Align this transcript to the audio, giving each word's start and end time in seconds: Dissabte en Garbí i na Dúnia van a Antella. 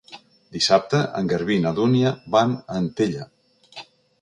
Dissabte 0.55 1.01
en 1.19 1.29
Garbí 1.33 1.59
i 1.61 1.63
na 1.65 1.75
Dúnia 1.81 2.15
van 2.37 2.57
a 2.61 2.81
Antella. 2.81 3.29